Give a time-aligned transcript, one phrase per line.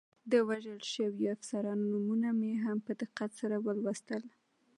[0.31, 4.23] د وژل شویو افسرانو نومونه مې هم په دقت سره ولوستل.